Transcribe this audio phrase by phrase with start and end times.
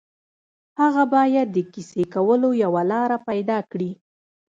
[0.79, 3.91] هغه باید د کیسې کولو یوه لاره پيدا کړي